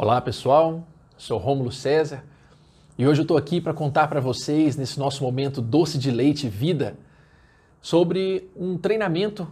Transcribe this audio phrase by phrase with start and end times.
[0.00, 2.22] Olá pessoal, sou Rômulo César
[2.96, 6.48] e hoje eu estou aqui para contar para vocês, nesse nosso momento doce de leite
[6.48, 6.96] vida,
[7.82, 9.48] sobre um treinamento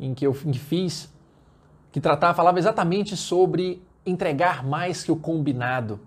[0.00, 1.08] em que eu fiz,
[1.92, 6.00] que tratava, falava exatamente sobre entregar mais que o combinado,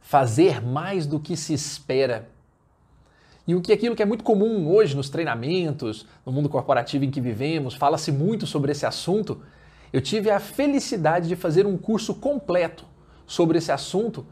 [0.00, 2.28] fazer mais do que se espera.
[3.46, 7.10] E o que aquilo que é muito comum hoje nos treinamentos, no mundo corporativo em
[7.12, 9.42] que vivemos, fala-se muito sobre esse assunto.
[9.92, 12.95] Eu tive a felicidade de fazer um curso completo
[13.26, 14.26] sobre esse assunto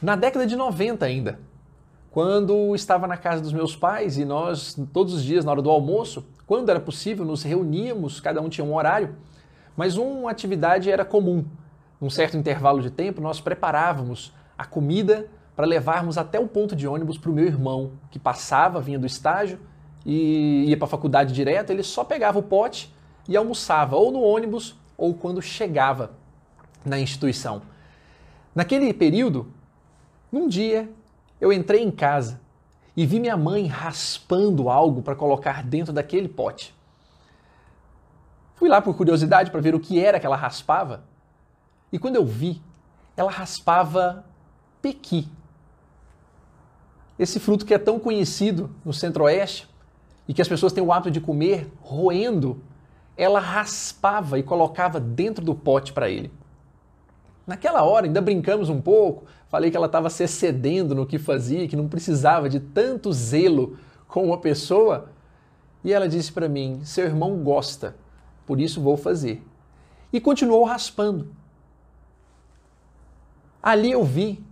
[0.00, 1.40] na década de 90 ainda,
[2.10, 5.70] quando estava na casa dos meus pais e nós, todos os dias, na hora do
[5.70, 9.16] almoço, quando era possível, nos reuníamos, cada um tinha um horário,
[9.76, 11.44] mas uma atividade era comum.
[12.00, 16.86] Num certo intervalo de tempo, nós preparávamos a comida para levarmos até o ponto de
[16.86, 19.58] ônibus para o meu irmão, que passava, vinha do estágio
[20.06, 22.94] e ia para a faculdade direto, ele só pegava o pote
[23.28, 26.12] e almoçava, ou no ônibus ou quando chegava
[26.84, 27.62] na instituição.
[28.58, 29.46] Naquele período,
[30.32, 30.90] num dia,
[31.40, 32.40] eu entrei em casa
[32.96, 36.74] e vi minha mãe raspando algo para colocar dentro daquele pote.
[38.56, 41.04] Fui lá por curiosidade para ver o que era que ela raspava.
[41.92, 42.60] E quando eu vi,
[43.16, 44.24] ela raspava
[44.82, 45.28] pequi.
[47.16, 49.68] Esse fruto que é tão conhecido no Centro-Oeste
[50.26, 52.60] e que as pessoas têm o hábito de comer roendo,
[53.16, 56.32] ela raspava e colocava dentro do pote para ele.
[57.48, 61.66] Naquela hora ainda brincamos um pouco, falei que ela estava se excedendo no que fazia,
[61.66, 65.10] que não precisava de tanto zelo com uma pessoa.
[65.82, 67.96] E ela disse para mim: seu irmão gosta,
[68.46, 69.42] por isso vou fazer.
[70.12, 71.34] E continuou raspando.
[73.62, 74.44] Ali eu vi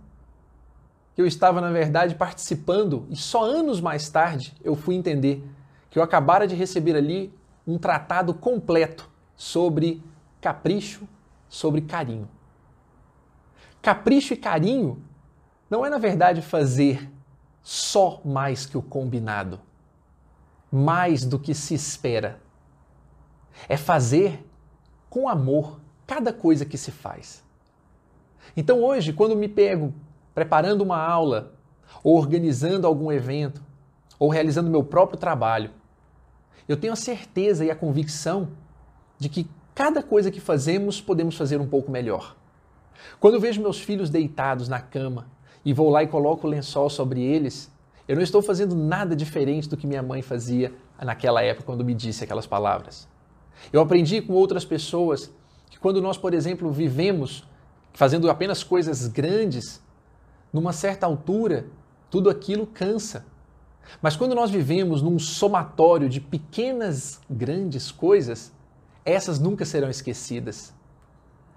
[1.13, 5.47] que eu estava, na verdade, participando, e só anos mais tarde eu fui entender
[5.91, 7.31] que eu acabara de receber ali
[7.67, 10.03] um tratado completo sobre
[10.41, 11.07] capricho,
[11.47, 12.27] sobre carinho.
[13.81, 15.03] Capricho e carinho
[15.69, 17.11] não é, na verdade, fazer
[17.61, 19.59] só mais que o combinado,
[20.71, 22.39] mais do que se espera.
[23.67, 24.45] É fazer
[25.09, 27.43] com amor cada coisa que se faz.
[28.55, 29.93] Então, hoje, quando me pego
[30.33, 31.57] preparando uma aula,
[32.01, 33.61] ou organizando algum evento,
[34.17, 35.71] ou realizando meu próprio trabalho,
[36.67, 38.49] eu tenho a certeza e a convicção
[39.17, 42.36] de que cada coisa que fazemos podemos fazer um pouco melhor.
[43.19, 45.27] Quando eu vejo meus filhos deitados na cama
[45.63, 47.71] e vou lá e coloco o lençol sobre eles,
[48.07, 51.93] eu não estou fazendo nada diferente do que minha mãe fazia naquela época quando me
[51.93, 53.07] disse aquelas palavras.
[53.71, 55.31] Eu aprendi com outras pessoas
[55.69, 57.43] que quando nós, por exemplo, vivemos
[57.93, 59.81] fazendo apenas coisas grandes,
[60.53, 61.65] numa certa altura,
[62.09, 63.25] tudo aquilo cansa.
[64.01, 68.53] Mas quando nós vivemos num somatório de pequenas, grandes coisas,
[69.03, 70.73] essas nunca serão esquecidas.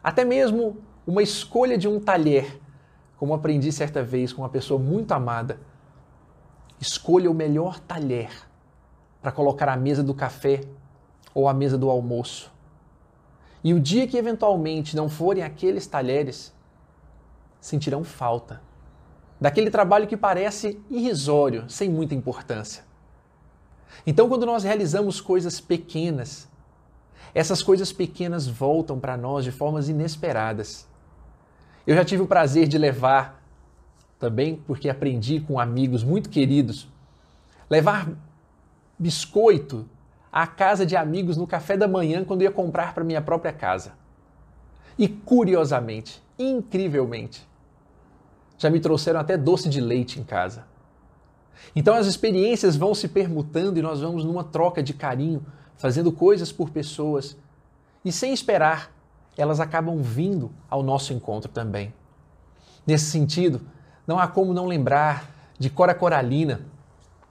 [0.03, 0.79] Até mesmo
[1.11, 2.61] uma escolha de um talher,
[3.17, 5.61] como aprendi certa vez com uma pessoa muito amada.
[6.81, 8.31] Escolha o melhor talher
[9.21, 10.63] para colocar à mesa do café
[11.35, 12.53] ou à mesa do almoço.
[13.63, 16.55] E o dia que eventualmente não forem aqueles talheres,
[17.61, 18.63] sentirão falta
[19.39, 22.85] daquele trabalho que parece irrisório, sem muita importância.
[24.07, 26.49] Então, quando nós realizamos coisas pequenas,
[27.35, 30.89] essas coisas pequenas voltam para nós de formas inesperadas.
[31.87, 33.43] Eu já tive o prazer de levar,
[34.19, 36.89] também porque aprendi com amigos muito queridos,
[37.69, 38.09] levar
[38.99, 39.89] biscoito
[40.31, 43.93] à casa de amigos no café da manhã quando ia comprar para minha própria casa.
[44.99, 47.49] E curiosamente, incrivelmente,
[48.59, 50.67] já me trouxeram até doce de leite em casa.
[51.75, 55.45] Então as experiências vão se permutando e nós vamos numa troca de carinho,
[55.77, 57.37] fazendo coisas por pessoas.
[58.05, 58.93] E sem esperar,
[59.41, 61.93] elas acabam vindo ao nosso encontro também.
[62.87, 63.61] Nesse sentido,
[64.07, 66.61] não há como não lembrar de Cora Coralina,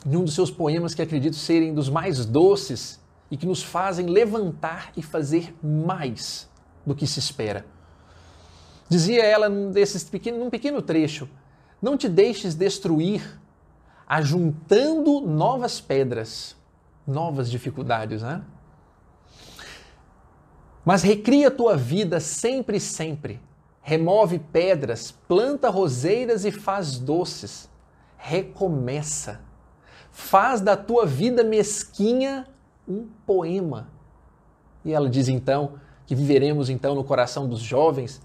[0.06, 3.00] em um dos seus poemas que acredito serem dos mais doces
[3.30, 6.50] e que nos fazem levantar e fazer mais
[6.86, 7.66] do que se espera.
[8.88, 11.29] Dizia ela desses pequeno, num pequeno trecho:
[11.82, 13.40] Não te deixes destruir
[14.08, 16.55] ajuntando novas pedras,
[17.05, 18.41] novas dificuldades, né?
[20.90, 23.40] Mas recria tua vida sempre e sempre.
[23.80, 27.70] Remove pedras, planta roseiras e faz doces.
[28.18, 29.40] Recomeça.
[30.12, 32.47] Faz da tua vida mesquinha
[32.88, 33.88] um poema.
[34.84, 35.74] E ela diz então
[36.08, 38.20] que viveremos então no coração dos jovens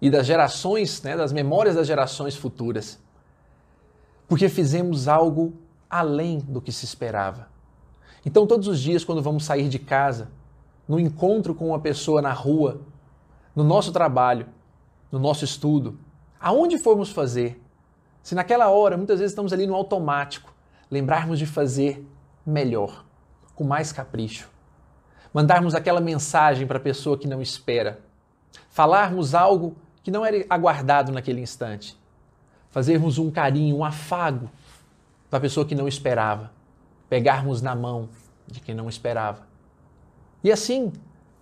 [0.00, 3.00] e das gerações, né, das memórias das gerações futuras.
[4.28, 5.54] Porque fizemos algo
[5.90, 7.48] além do que se esperava.
[8.24, 10.28] Então, todos os dias, quando vamos sair de casa,
[10.88, 12.80] no encontro com uma pessoa na rua,
[13.54, 14.46] no nosso trabalho,
[15.10, 15.98] no nosso estudo,
[16.40, 17.60] aonde formos fazer,
[18.22, 20.52] se naquela hora, muitas vezes estamos ali no automático,
[20.90, 22.04] lembrarmos de fazer
[22.44, 23.04] melhor,
[23.54, 24.50] com mais capricho.
[25.32, 28.00] Mandarmos aquela mensagem para a pessoa que não espera.
[28.70, 31.98] Falarmos algo que não era aguardado naquele instante.
[32.70, 34.50] Fazermos um carinho, um afago
[35.28, 36.50] para a pessoa que não esperava.
[37.08, 38.08] Pegarmos na mão
[38.46, 39.46] de quem não esperava.
[40.46, 40.92] E assim,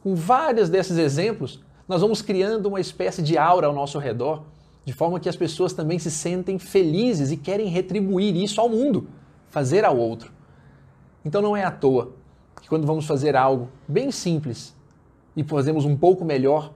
[0.02, 4.44] com vários desses exemplos, nós vamos criando uma espécie de aura ao nosso redor,
[4.82, 9.06] de forma que as pessoas também se sentem felizes e querem retribuir isso ao mundo,
[9.50, 10.32] fazer ao outro.
[11.22, 12.12] Então não é à toa
[12.62, 14.74] que quando vamos fazer algo bem simples
[15.36, 16.72] e fazemos um pouco melhor,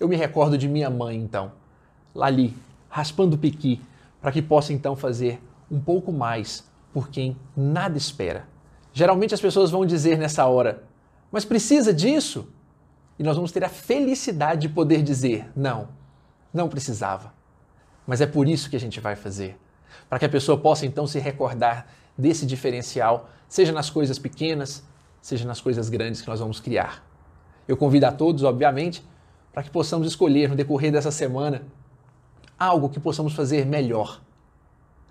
[0.00, 1.52] eu me recordo de minha mãe então,
[2.12, 2.56] lá ali,
[2.88, 3.80] raspando o piqui,
[4.20, 5.40] para que possa então fazer
[5.70, 8.48] um pouco mais por quem nada espera.
[8.92, 10.82] Geralmente as pessoas vão dizer nessa hora:
[11.36, 12.48] mas precisa disso?
[13.18, 15.90] E nós vamos ter a felicidade de poder dizer: não,
[16.50, 17.34] não precisava.
[18.06, 19.54] Mas é por isso que a gente vai fazer.
[20.08, 24.82] Para que a pessoa possa então se recordar desse diferencial, seja nas coisas pequenas,
[25.20, 27.06] seja nas coisas grandes que nós vamos criar.
[27.68, 29.06] Eu convido a todos, obviamente,
[29.52, 31.64] para que possamos escolher no decorrer dessa semana
[32.58, 34.22] algo que possamos fazer melhor.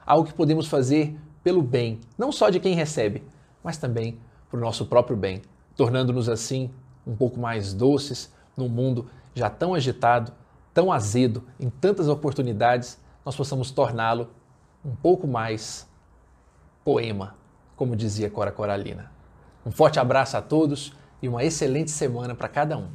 [0.03, 3.21] Algo que podemos fazer pelo bem, não só de quem recebe,
[3.63, 4.17] mas também
[4.49, 5.43] para o nosso próprio bem,
[5.75, 6.71] tornando-nos assim
[7.05, 10.31] um pouco mais doces num mundo já tão agitado,
[10.73, 14.29] tão azedo, em tantas oportunidades, nós possamos torná-lo
[14.83, 15.87] um pouco mais
[16.83, 17.35] poema,
[17.75, 19.11] como dizia Cora Coralina.
[19.65, 22.89] Um forte abraço a todos e uma excelente semana para cada um.